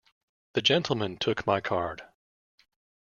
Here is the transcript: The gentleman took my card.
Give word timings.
The 0.53 0.63
gentleman 0.63 1.17
took 1.17 1.45
my 1.45 1.61
card. 1.61 2.01